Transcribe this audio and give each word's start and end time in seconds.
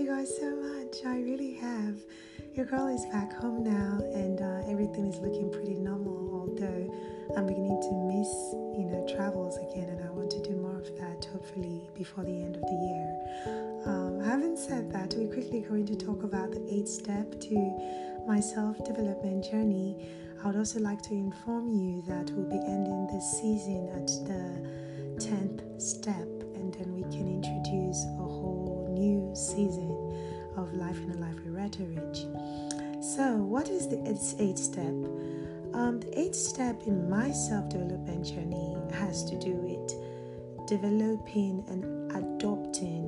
guys 0.00 0.36
so 0.36 0.56
much. 0.56 1.04
I 1.06 1.20
really 1.20 1.52
have. 1.54 1.96
Your 2.54 2.64
girl 2.66 2.88
is 2.88 3.04
back 3.06 3.32
home 3.34 3.62
now, 3.62 4.00
and 4.14 4.40
uh, 4.40 4.70
everything 4.70 5.06
is 5.06 5.18
looking 5.18 5.50
pretty 5.50 5.74
normal. 5.74 6.28
Although 6.32 6.92
I'm 7.36 7.46
beginning 7.46 7.80
to 7.80 7.92
miss, 8.08 8.28
you 8.76 8.88
know, 8.90 9.06
travels 9.14 9.58
again, 9.58 9.90
and 9.90 10.02
I 10.02 10.10
want 10.10 10.30
to 10.32 10.42
do 10.42 10.56
more 10.56 10.78
of 10.78 10.96
that. 10.98 11.26
Hopefully 11.32 11.82
before 11.94 12.24
the 12.24 12.32
end 12.32 12.56
of 12.56 12.62
the 12.62 12.78
year. 12.88 13.82
Um, 13.86 14.20
having 14.20 14.56
said 14.56 14.90
that, 14.92 15.14
we're 15.16 15.32
quickly 15.32 15.60
going 15.60 15.86
to 15.86 15.94
talk 15.96 16.22
about 16.24 16.52
the 16.52 16.66
eighth 16.72 16.88
step 16.88 17.38
to 17.40 18.24
my 18.26 18.40
self-development 18.40 19.44
journey. 19.44 20.08
I 20.42 20.46
would 20.48 20.56
also 20.56 20.80
like 20.80 21.02
to 21.02 21.14
inform 21.14 21.68
you 21.68 22.02
that 22.08 22.30
we'll 22.32 22.48
be 22.48 22.64
ending 22.66 23.08
this 23.12 23.30
season 23.40 23.88
at 23.94 24.08
the 24.26 25.24
tenth 25.24 25.62
step, 25.80 26.28
and 26.54 26.72
then 26.74 26.94
we 26.94 27.02
can 27.02 27.28
introduce 27.28 28.04
new 29.02 29.34
season 29.34 29.90
of 30.56 30.72
Life 30.74 30.98
in 30.98 31.10
a 31.10 31.16
Life 31.16 31.34
with 31.44 31.54
Rhetoric. 31.54 32.14
So, 33.02 33.36
what 33.36 33.68
is 33.68 33.88
the 33.88 33.98
eighth 34.38 34.58
step? 34.58 34.94
Um, 35.74 35.98
the 35.98 36.12
eighth 36.16 36.36
step 36.36 36.82
in 36.86 37.10
my 37.10 37.32
self 37.32 37.68
development 37.68 38.26
journey 38.26 38.76
has 38.92 39.24
to 39.24 39.38
do 39.38 39.54
with 39.54 40.68
developing 40.68 41.64
and 41.68 42.12
adopting 42.12 43.02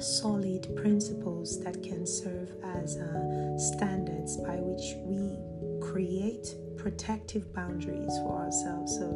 solid 0.00 0.68
principles 0.76 1.62
that 1.64 1.82
can 1.82 2.06
serve 2.06 2.52
as 2.62 2.96
uh, 2.96 3.58
standards 3.58 4.36
by 4.36 4.56
which 4.60 4.94
we 5.02 5.36
create 5.80 6.54
protective 6.76 7.52
boundaries 7.52 8.14
for 8.18 8.38
ourselves. 8.44 8.96
So, 8.98 9.08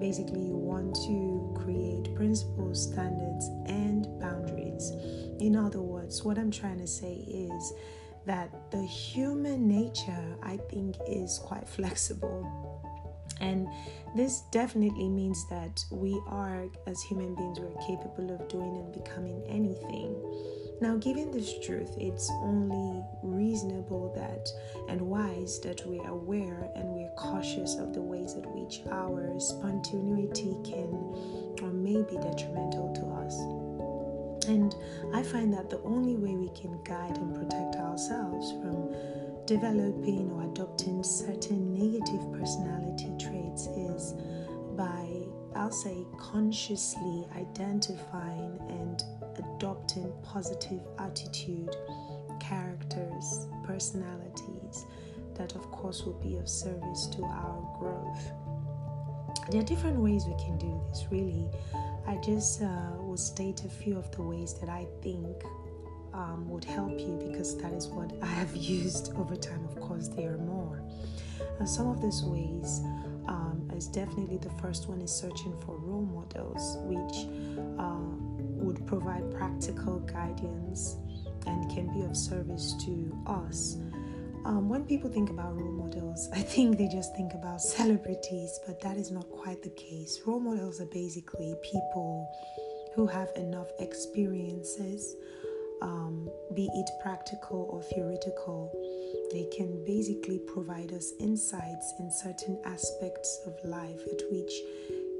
basically, 0.00 0.40
you 0.40 0.56
want 0.56 0.94
to 1.06 1.54
create 1.62 2.14
principles, 2.14 2.82
standards, 2.90 3.46
and 3.66 4.06
boundaries. 4.20 4.92
In 5.40 5.56
other 5.56 5.80
words, 5.80 6.24
what 6.24 6.38
I'm 6.38 6.50
trying 6.50 6.78
to 6.78 6.86
say 6.86 7.24
is 7.28 7.72
that 8.26 8.70
the 8.70 8.82
human 8.84 9.66
nature, 9.66 10.36
I 10.42 10.58
think, 10.70 10.96
is 11.08 11.38
quite 11.38 11.68
flexible. 11.76 12.84
And 13.40 13.68
this 14.16 14.42
definitely 14.50 15.08
means 15.08 15.46
that 15.48 15.84
we 15.90 16.20
are, 16.28 16.66
as 16.86 17.00
human 17.02 17.34
beings, 17.34 17.60
we're 17.60 17.86
capable 17.86 18.34
of 18.34 18.48
doing 18.48 18.76
and 18.76 18.92
becoming 18.92 19.42
anything. 19.48 20.16
Now, 20.80 20.96
given 20.96 21.32
this 21.32 21.58
truth, 21.58 21.96
it's 21.98 22.30
only 22.42 23.02
reasonable 23.22 24.12
that 24.14 24.48
and 24.88 25.00
wise 25.00 25.58
that 25.60 25.84
we're 25.84 26.06
aware 26.08 26.70
and 26.76 26.88
we're 26.90 27.10
cautious 27.10 27.74
of 27.76 27.92
the 27.92 28.02
ways 28.02 28.34
at 28.36 28.46
which 28.54 28.82
our 28.90 29.40
spontaneity 29.40 30.56
can 30.62 30.88
or 31.62 31.70
may 31.72 32.02
be 32.02 32.16
detrimental 32.16 32.92
to 32.94 33.06
us. 33.24 33.36
And 34.48 34.74
I 35.12 35.22
find 35.24 35.52
that 35.52 35.68
the 35.68 35.80
only 35.82 36.14
way 36.14 36.36
we 36.36 36.48
can 36.50 36.80
guide 36.84 37.16
and 37.18 37.34
protect 37.34 37.76
ourselves 37.76 38.52
from 38.52 38.94
developing 39.46 40.30
or 40.30 40.44
adopting 40.44 41.02
certain 41.02 41.74
negative 41.74 42.32
personality 42.32 43.10
traits 43.18 43.66
is 43.66 44.14
by, 44.76 45.17
I'll 45.68 45.74
say, 45.74 46.06
consciously 46.16 47.26
identifying 47.36 48.58
and 48.70 49.04
adopting 49.36 50.10
positive 50.22 50.80
attitude, 50.98 51.76
characters, 52.40 53.46
personalities 53.64 54.86
that, 55.34 55.54
of 55.54 55.70
course, 55.70 56.06
will 56.06 56.18
be 56.22 56.38
of 56.38 56.48
service 56.48 57.04
to 57.08 57.22
our 57.22 57.76
growth. 57.78 58.32
There 59.50 59.60
are 59.60 59.64
different 59.64 59.98
ways 59.98 60.24
we 60.24 60.42
can 60.42 60.56
do 60.56 60.80
this, 60.88 61.04
really. 61.10 61.50
I 62.06 62.16
just 62.24 62.62
uh, 62.62 62.92
will 63.02 63.18
state 63.18 63.62
a 63.66 63.68
few 63.68 63.98
of 63.98 64.10
the 64.12 64.22
ways 64.22 64.54
that 64.60 64.70
I 64.70 64.86
think 65.02 65.44
um, 66.14 66.48
would 66.48 66.64
help 66.64 66.98
you 66.98 67.20
because 67.28 67.58
that 67.58 67.74
is 67.74 67.88
what 67.88 68.10
I 68.22 68.26
have 68.26 68.56
used 68.56 69.12
over 69.16 69.36
time. 69.36 69.66
Of 69.66 69.78
course, 69.82 70.08
there 70.08 70.32
are 70.32 70.38
more. 70.38 70.82
And 71.58 71.68
some 71.68 71.88
of 71.88 72.00
these 72.00 72.22
ways 72.22 72.80
um, 73.28 73.70
is 73.76 73.86
definitely 73.86 74.38
the 74.38 74.50
first 74.60 74.88
one 74.88 75.00
is 75.00 75.12
searching 75.12 75.56
for 75.64 75.76
role 75.76 76.02
models, 76.02 76.78
which 76.82 77.28
uh, 77.78 77.98
would 78.64 78.84
provide 78.86 79.30
practical 79.30 80.00
guidance 80.00 80.96
and 81.46 81.70
can 81.70 81.92
be 81.94 82.04
of 82.04 82.16
service 82.16 82.74
to 82.84 83.16
us. 83.26 83.76
Um, 84.44 84.68
when 84.68 84.84
people 84.84 85.10
think 85.10 85.30
about 85.30 85.56
role 85.56 85.72
models, 85.72 86.28
I 86.34 86.40
think 86.40 86.78
they 86.78 86.88
just 86.88 87.14
think 87.14 87.34
about 87.34 87.60
celebrities, 87.60 88.58
but 88.66 88.80
that 88.80 88.96
is 88.96 89.10
not 89.10 89.28
quite 89.30 89.62
the 89.62 89.70
case. 89.70 90.20
Role 90.26 90.40
models 90.40 90.80
are 90.80 90.86
basically 90.86 91.54
people 91.62 92.28
who 92.94 93.06
have 93.06 93.28
enough 93.36 93.68
experiences, 93.78 95.14
um, 95.82 96.28
be 96.54 96.68
it 96.74 96.90
practical 97.02 97.68
or 97.70 97.82
theoretical. 97.82 98.72
They 99.32 99.48
can 99.56 99.84
basically 99.84 100.38
provide 100.38 100.92
us 100.92 101.12
insights 101.20 101.94
in 101.98 102.10
certain 102.10 102.60
aspects 102.64 103.40
of 103.46 103.54
life 103.64 104.00
at 104.12 104.22
which 104.30 104.52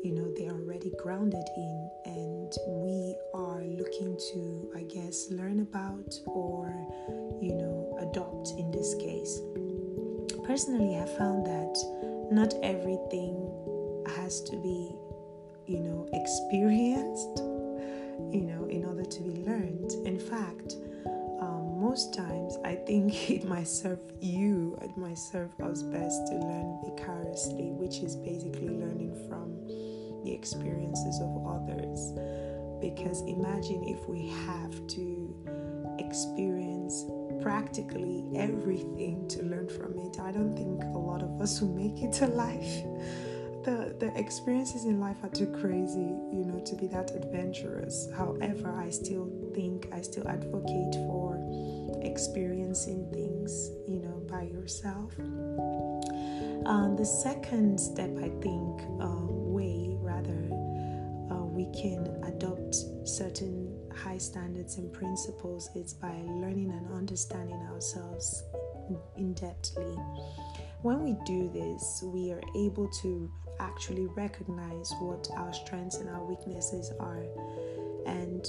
you 0.03 0.13
know 0.13 0.33
they 0.37 0.47
are 0.47 0.55
already 0.55 0.93
grounded 1.03 1.45
in 1.57 1.91
and 2.07 2.53
we 2.69 3.17
are 3.35 3.63
looking 3.65 4.17
to 4.33 4.71
i 4.77 4.83
guess 4.85 5.27
learn 5.33 5.61
about 5.61 6.15
or 6.27 6.73
you 7.41 7.53
know 7.53 7.99
adopt 8.01 8.51
in 8.59 8.71
this 8.71 8.95
case 8.95 9.41
personally 10.47 10.97
i 10.99 11.05
found 11.19 11.45
that 11.45 11.75
not 12.31 12.55
everything 12.63 13.35
has 14.17 14.41
to 14.41 14.57
be 14.63 14.95
you 15.67 15.81
know 15.81 16.09
experienced 16.13 17.48
you 18.33 18.43
know 18.43 18.65
in 18.67 18.85
order 18.85 19.05
to 19.05 19.23
be 19.23 19.43
learned 19.45 19.93
in 20.07 20.19
fact 20.19 20.77
um, 21.41 21.81
most 21.81 22.15
times 22.15 22.57
i 22.65 22.75
think 22.75 23.31
it 23.31 23.45
might 23.45 23.69
serve 23.69 24.01
you 24.21 24.79
it 24.83 24.97
might 24.97 25.19
serve 25.19 25.51
us 25.61 25.83
best 25.83 26.27
to 26.27 26.35
learn 26.35 26.79
vicariously 26.85 27.71
which 27.73 27.99
is 27.99 28.17
basically 28.17 28.69
learning 28.69 29.15
from 29.29 29.59
the 30.25 30.33
experiences 30.33 31.21
of 31.21 31.47
others. 31.47 32.13
Because 32.81 33.23
imagine 33.23 33.83
if 33.85 34.09
we 34.09 34.29
have 34.47 34.87
to 34.89 35.35
experience 35.99 37.07
practically 37.43 38.25
everything 38.37 39.27
to 39.29 39.43
learn 39.43 39.69
from 39.69 39.99
it. 39.99 40.21
I 40.21 40.33
don't 40.33 40.57
think 40.57 40.83
a 40.95 40.99
lot 40.99 41.23
of 41.23 41.41
us 41.41 41.61
will 41.61 41.75
make 41.75 42.03
it 42.03 42.13
to 42.15 42.27
life. 42.27 42.83
The, 43.69 43.95
the 43.99 44.19
experiences 44.19 44.85
in 44.87 44.99
life 44.99 45.19
are 45.23 45.29
too 45.29 45.47
crazy, 45.61 46.15
you 46.33 46.45
know, 46.47 46.59
to 46.65 46.75
be 46.75 46.87
that 46.87 47.11
adventurous. 47.11 48.09
However, 48.17 48.75
I 48.75 48.89
still 48.89 49.31
think, 49.55 49.89
I 49.93 50.01
still 50.01 50.27
advocate 50.27 50.95
for 51.07 51.37
experiencing 52.03 53.11
things, 53.13 53.71
you 53.87 53.99
know, 54.01 54.23
by 54.27 54.45
yourself. 54.45 55.13
Um, 56.65 56.97
the 56.97 57.05
second 57.05 57.79
step, 57.79 58.11
I 58.17 58.31
think, 58.41 58.81
um, 59.03 59.39
we 61.59 61.67
can 61.73 62.07
adopt 62.23 62.77
certain 63.03 63.77
high 63.93 64.17
standards 64.17 64.77
and 64.77 64.93
principles 64.93 65.69
is 65.75 65.93
by 65.93 66.15
learning 66.25 66.71
and 66.71 66.95
understanding 66.95 67.61
ourselves 67.73 68.45
in 69.17 69.35
depthly. 69.35 69.97
When 70.83 71.03
we 71.03 71.17
do 71.25 71.49
this, 71.49 72.03
we 72.05 72.33
are 72.33 72.41
able 72.57 72.89
to 73.03 73.31
actually 73.61 74.07
recognize 74.07 74.93
what 75.01 75.29
our 75.37 75.53
strengths 75.53 75.97
and 75.97 76.09
our 76.09 76.25
weaknesses 76.25 76.93
are. 77.01 77.25
And 78.07 78.47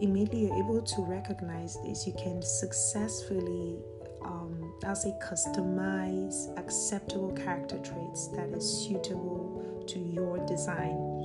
immediately 0.00 0.46
you're 0.46 0.58
able 0.58 0.82
to 0.82 1.02
recognize 1.02 1.78
this, 1.84 2.06
you 2.06 2.14
can 2.14 2.42
successfully, 2.42 3.78
um, 4.22 4.74
I'll 4.84 4.96
say, 4.96 5.14
customize 5.22 6.56
acceptable 6.58 7.32
character 7.32 7.78
traits 7.78 8.28
that 8.28 8.48
is 8.50 8.68
suitable 8.68 9.84
to 9.86 9.98
your 9.98 10.44
design 10.46 11.16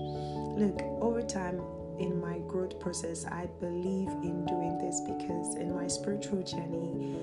Look, 0.57 0.81
over 1.01 1.21
time 1.21 1.61
in 1.97 2.19
my 2.19 2.39
growth 2.39 2.79
process, 2.79 3.25
I 3.25 3.47
believe 3.59 4.09
in 4.21 4.45
doing 4.45 4.77
this 4.77 4.99
because 5.01 5.55
in 5.55 5.73
my 5.73 5.87
spiritual 5.87 6.43
journey, 6.43 7.15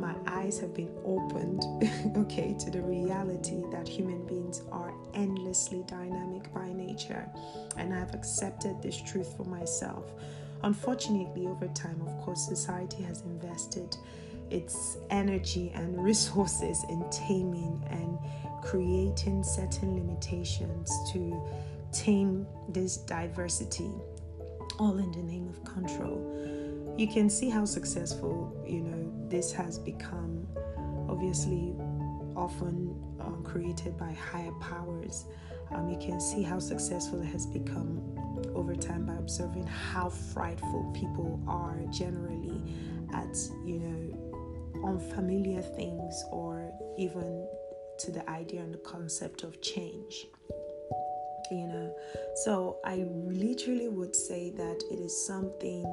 my 0.00 0.14
eyes 0.26 0.58
have 0.58 0.74
been 0.74 0.90
opened, 1.04 1.62
okay, 2.16 2.54
to 2.58 2.70
the 2.70 2.80
reality 2.80 3.62
that 3.70 3.86
human 3.86 4.26
beings 4.26 4.62
are 4.72 4.92
endlessly 5.14 5.84
dynamic 5.86 6.52
by 6.54 6.72
nature. 6.72 7.28
And 7.76 7.94
I've 7.94 8.14
accepted 8.14 8.80
this 8.82 9.00
truth 9.00 9.36
for 9.36 9.44
myself. 9.44 10.12
Unfortunately, 10.62 11.46
over 11.46 11.68
time, 11.68 12.00
of 12.06 12.20
course, 12.22 12.46
society 12.46 13.02
has 13.04 13.22
invested 13.22 13.96
its 14.50 14.98
energy 15.10 15.70
and 15.74 16.02
resources 16.02 16.84
in 16.88 17.04
taming 17.10 17.82
and 17.90 18.18
creating 18.62 19.42
certain 19.42 19.94
limitations 19.94 20.92
to 21.12 21.40
tame 21.92 22.46
this 22.68 22.98
diversity, 22.98 23.90
all 24.78 24.98
in 24.98 25.10
the 25.12 25.22
name 25.22 25.48
of 25.48 25.64
control. 25.64 26.29
You 27.00 27.06
can 27.06 27.30
see 27.30 27.48
how 27.48 27.64
successful, 27.64 28.62
you 28.68 28.82
know, 28.82 29.10
this 29.30 29.50
has 29.52 29.78
become. 29.78 30.46
Obviously, 31.08 31.72
often 32.36 32.94
um, 33.20 33.42
created 33.42 33.96
by 33.96 34.12
higher 34.12 34.52
powers. 34.60 35.24
Um, 35.70 35.88
you 35.88 35.96
can 35.96 36.20
see 36.20 36.42
how 36.42 36.58
successful 36.58 37.22
it 37.22 37.28
has 37.28 37.46
become 37.46 38.02
over 38.54 38.76
time 38.76 39.06
by 39.06 39.14
observing 39.14 39.66
how 39.66 40.10
frightful 40.10 40.92
people 40.94 41.42
are 41.48 41.80
generally 41.90 42.60
at, 43.14 43.34
you 43.64 43.78
know, 43.78 44.84
unfamiliar 44.86 45.62
things 45.62 46.22
or 46.30 46.70
even 46.98 47.48
to 48.00 48.12
the 48.12 48.28
idea 48.28 48.60
and 48.60 48.74
the 48.74 48.78
concept 48.84 49.42
of 49.42 49.62
change 49.62 50.26
you 51.50 51.66
know 51.66 51.92
so 52.36 52.78
i 52.84 53.04
literally 53.08 53.88
would 53.88 54.14
say 54.14 54.50
that 54.50 54.80
it 54.90 55.00
is 55.00 55.26
something 55.26 55.84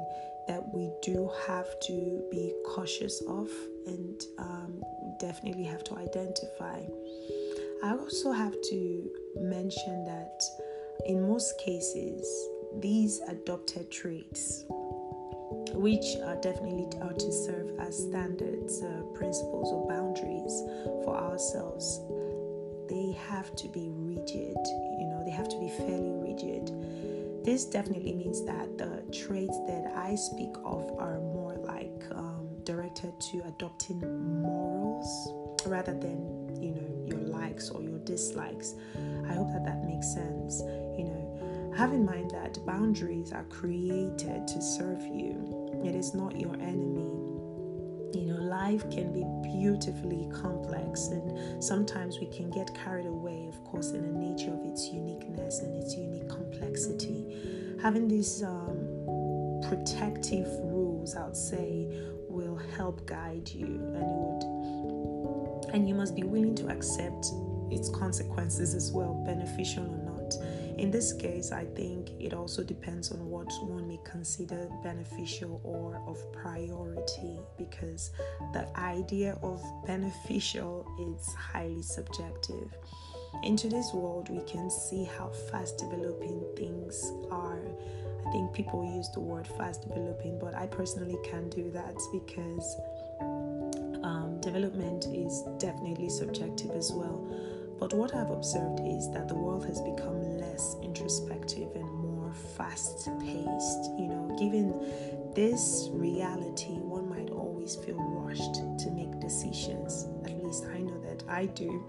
that 0.48 0.64
we 0.74 0.92
do 1.02 1.30
have 1.48 1.68
to 1.82 2.24
be 2.32 2.54
cautious 2.66 3.22
of 3.28 3.50
and 3.86 4.24
um, 4.38 4.82
definitely 5.20 5.64
have 5.64 5.84
to 5.86 5.96
identify. 5.96 6.82
I 7.84 7.92
also 7.92 8.32
have 8.32 8.54
to 8.54 9.12
mention 9.36 10.04
that 10.06 10.42
in 11.06 11.28
most 11.28 11.58
cases 11.60 12.28
these 12.80 13.20
adopted 13.28 13.90
traits 13.92 14.66
which 15.74 16.18
are 16.26 16.36
definitely 16.42 16.88
are 17.02 17.14
to 17.14 17.32
serve 17.32 17.72
as 17.80 17.98
standards 17.98 18.82
uh, 18.82 19.04
principles 19.14 19.72
or 19.72 19.88
boundaries 19.88 20.64
for 21.06 21.16
ourselves 21.16 22.02
they 22.90 23.12
have 23.30 23.56
to 23.56 23.68
be 23.70 23.90
rigid 23.92 24.58
you 25.00 25.08
know 25.08 25.22
they 25.24 25.32
have 25.32 25.48
to 25.48 25.60
be 25.60 25.70
fairly 25.70 26.14
rigid 26.20 26.72
this 27.48 27.64
definitely 27.64 28.14
means 28.14 28.44
that 28.44 28.78
the 28.78 29.02
traits 29.10 29.58
that 29.68 29.94
i 29.96 30.14
speak 30.16 30.54
of 30.66 30.92
are 31.00 31.18
more 31.20 31.56
like 31.56 32.04
um, 32.12 32.46
directed 32.66 33.18
to 33.22 33.42
adopting 33.48 34.02
morals 34.42 35.08
rather 35.66 35.94
than 35.94 36.20
you 36.62 36.72
know 36.72 37.06
your 37.06 37.20
likes 37.20 37.70
or 37.70 37.82
your 37.82 38.00
dislikes. 38.00 38.76
I 39.30 39.34
hope 39.34 39.48
that 39.54 39.64
that 39.64 39.86
makes 39.86 40.14
sense. 40.14 40.60
You 40.98 41.06
know 41.06 41.74
have 41.78 41.94
in 41.94 42.04
mind 42.06 42.32
that 42.32 42.58
boundaries 42.66 43.32
are 43.32 43.46
created 43.46 44.46
to 44.46 44.62
serve 44.62 45.02
you. 45.04 45.72
It 45.86 45.96
is 45.96 46.14
not 46.14 46.38
your 46.38 46.54
enemy 46.56 47.27
you 48.14 48.26
know, 48.34 48.42
life 48.42 48.90
can 48.90 49.12
be 49.12 49.24
beautifully 49.52 50.30
complex, 50.34 51.08
and 51.08 51.64
sometimes 51.64 52.20
we 52.20 52.28
can 52.28 52.50
get 52.50 52.74
carried 52.74 53.06
away, 53.06 53.48
of 53.48 53.64
course, 53.64 53.92
in 53.92 54.02
the 54.02 54.20
nature 54.20 54.52
of 54.52 54.64
its 54.66 54.88
uniqueness 54.88 55.60
and 55.62 55.76
its 55.82 55.96
unique 55.96 56.30
complexity. 56.30 57.78
Having 57.82 58.08
these 58.08 58.44
um, 58.44 58.78
protective 59.68 60.48
rules, 60.64 61.16
I 61.16 61.26
would 61.26 61.36
say, 61.36 61.88
will 62.30 62.58
help 62.76 63.06
guide 63.06 63.50
you, 63.50 63.66
and 63.66 63.96
it 63.96 64.16
would, 64.16 65.74
and 65.74 65.88
you 65.88 65.96
must 65.96 66.16
be 66.16 66.24
willing 66.24 66.56
to 66.56 66.70
accept 66.70 67.28
its 67.70 67.90
consequences 67.90 68.74
as 68.74 68.92
well, 68.92 69.14
beneficial 69.26 69.84
or 69.84 69.98
not. 69.98 70.34
In 70.78 70.92
this 70.92 71.12
case, 71.12 71.52
I 71.52 71.66
think 71.66 72.12
it 72.20 72.34
also 72.34 72.64
depends 72.64 73.12
on 73.12 73.28
what 73.30 73.52
one 73.64 73.88
may 73.88 74.00
consider 74.04 74.70
beneficial 74.84 75.60
or 75.64 76.00
of 76.08 76.32
priority 76.34 77.40
because 77.58 78.12
the 78.54 78.68
idea 78.78 79.40
of 79.42 79.60
beneficial 79.88 80.86
is 81.00 81.34
highly 81.34 81.82
subjective. 81.82 82.78
In 83.44 83.58
today's 83.58 83.92
world, 83.92 84.30
we 84.30 84.42
can 84.44 84.70
see 84.70 85.04
how 85.18 85.30
fast 85.52 85.80
developing 85.80 86.46
things 86.56 87.12
are. 87.32 87.60
I 88.28 88.32
think 88.32 88.54
people 88.54 88.86
use 88.86 89.10
the 89.10 89.20
word 89.20 89.48
fast 89.48 89.82
developing, 89.88 90.38
but 90.38 90.54
I 90.54 90.68
personally 90.68 91.18
can't 91.24 91.50
do 91.50 91.72
that 91.72 91.96
because 92.12 92.78
um, 94.04 94.40
development 94.42 95.08
is 95.12 95.44
definitely 95.58 96.10
subjective 96.10 96.72
as 96.72 96.92
well. 96.92 97.28
But 97.80 97.94
what 97.94 98.16
I've 98.16 98.32
observed 98.32 98.82
is 98.86 99.12
that 99.12 99.28
the 99.28 99.36
world 99.36 99.66
has 99.66 99.82
become 99.82 100.40
less 100.40 100.76
introspective 100.82 101.70
and 101.76 101.90
more 101.90 102.34
fast 102.58 103.10
paced. 103.20 103.92
You 103.98 104.08
know, 104.08 104.36
given 104.40 104.74
this 105.36 105.90
reality, 105.92 106.74
one 106.80 107.08
might 107.08 107.30
always 107.30 107.76
feel 107.76 107.98
rushed 107.98 108.56
to 108.80 108.92
make 108.92 109.20
decisions. 109.20 110.08
At 110.26 110.44
least 110.44 110.66
I 110.66 110.80
know 110.80 111.00
that 111.02 111.24
I 111.30 111.46
do. 111.46 111.86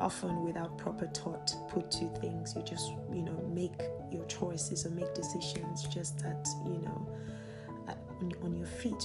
Often 0.00 0.44
without 0.44 0.76
proper 0.76 1.06
thought 1.06 1.54
put 1.68 1.90
to 1.92 2.08
things, 2.20 2.54
you 2.56 2.62
just, 2.62 2.90
you 3.12 3.22
know, 3.22 3.40
make 3.48 3.80
your 4.10 4.24
choices 4.24 4.84
or 4.84 4.90
make 4.90 5.14
decisions 5.14 5.84
just 5.84 6.18
that, 6.18 6.48
you 6.66 6.80
know, 6.82 7.08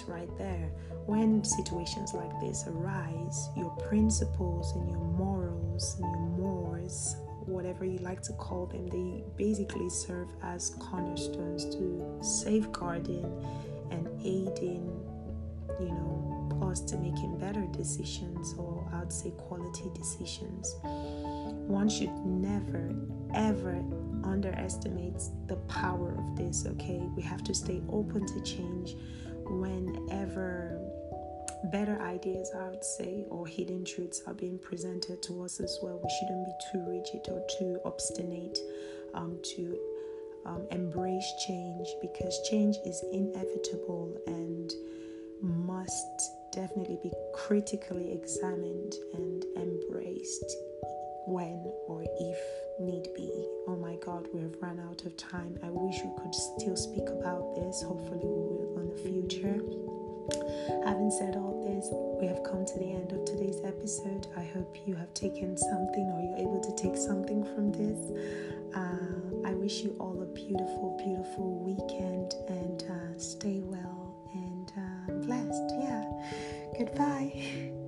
right 0.08 0.30
there. 0.38 0.72
When 1.06 1.44
situations 1.44 2.14
like 2.14 2.38
this 2.42 2.66
arise, 2.68 3.50
your 3.56 3.70
principles 3.88 4.76
and 4.76 4.90
your 4.90 5.00
morals 5.00 5.96
and 6.02 6.12
your 6.12 6.30
mores, 6.38 7.16
whatever 7.46 7.86
you 7.86 7.98
like 8.00 8.22
to 8.24 8.34
call 8.34 8.66
them, 8.66 8.88
they 8.90 9.24
basically 9.38 9.90
serve 9.90 10.28
as 10.44 10.72
cornerstones 10.80 11.64
to 11.76 12.20
safeguarding 12.22 13.24
and 13.90 14.08
aiding, 14.20 15.02
you 15.80 15.88
know, 15.88 16.60
us 16.70 16.82
to 16.82 16.98
making 16.98 17.40
better 17.40 17.66
decisions 17.72 18.54
or 18.58 18.86
I'd 18.94 19.14
say 19.14 19.32
quality 19.32 19.90
decisions. 19.96 20.76
One 20.84 21.88
should 21.88 22.14
never, 22.26 22.94
ever 23.34 23.82
underestimate 24.26 25.22
the 25.48 25.56
power 25.68 26.14
of 26.18 26.36
this, 26.36 26.66
okay? 26.66 27.02
We 27.16 27.22
have 27.24 27.44
to 27.46 27.54
stay 27.54 27.82
open 27.90 28.26
to 28.26 28.42
change 28.42 28.96
whenever 29.50 30.80
better 31.66 32.00
ideas, 32.02 32.52
I 32.56 32.70
would 32.70 32.84
say, 32.84 33.26
or 33.30 33.46
hidden 33.46 33.84
truths 33.84 34.22
are 34.28 34.34
being 34.34 34.60
presented 34.60 35.22
to 35.24 35.44
us 35.44 35.60
as 35.60 35.78
well. 35.82 36.00
We 36.02 36.10
shouldn't 36.20 36.46
be 36.46 36.54
too 36.72 36.86
rigid 36.88 37.30
or 37.30 37.46
too 37.58 37.80
obstinate 37.86 38.58
um, 39.14 39.38
to 39.56 39.78
um, 40.46 40.66
embrace 40.72 41.32
change 41.46 41.88
because 42.02 42.40
change 42.50 42.78
is 42.86 43.04
inevitable 43.12 44.18
and 44.28 44.72
must 45.42 46.32
definitely 46.54 47.00
be 47.04 47.12
critically 47.34 48.12
examined 48.12 48.94
and 49.14 49.46
embraced 49.56 50.56
when 51.26 51.72
or 51.88 52.04
if 52.04 52.38
need 52.80 53.08
be. 53.16 53.30
Oh 53.68 53.76
my 53.76 53.96
God, 53.98 54.28
we 54.34 54.42
have 54.42 54.56
run 54.62 54.80
out 54.80 55.06
of 55.06 55.16
time. 55.18 55.60
I 55.64 55.70
wish 55.70 56.02
we 56.04 56.12
could 56.22 56.34
still 56.34 56.76
speak 56.76 57.08
about 57.10 57.56
this. 57.56 57.82
Hopefully, 57.82 58.24
we 58.24 58.30
will 58.30 58.60
in 58.80 58.90
the 58.90 58.96
future. 58.96 59.62
Having 60.86 61.12
said 61.12 61.36
all 61.36 61.64
this, 61.66 61.90
we 62.20 62.28
have 62.28 62.44
come 62.44 62.66
to 62.66 62.80
the 62.80 62.92
end 62.92 63.12
of 63.12 63.26
today's 63.26 63.62
episode. 63.64 64.28
I 64.38 64.44
hope 64.44 64.78
you 64.86 64.96
have 64.96 65.14
taken 65.14 65.58
something 65.58 66.06
or 66.12 66.22
you're 66.22 66.38
able 66.38 66.62
to 66.62 66.76
take 66.82 66.96
something 66.96 67.44
from 67.44 67.72
this. 67.72 68.12
Uh, 68.76 69.48
I 69.48 69.54
wish 69.54 69.82
you 69.82 69.96
all 70.00 70.22
a 70.22 70.26
beautiful, 70.26 70.98
beautiful 71.04 71.60
weekend 71.60 72.36
and 72.48 72.84
uh, 72.84 73.20
stay 73.20 73.62
well 73.64 74.16
and 74.34 74.72
uh, 74.78 75.26
blessed. 75.26 75.74
Yeah. 75.80 76.06
Goodbye. 76.78 77.72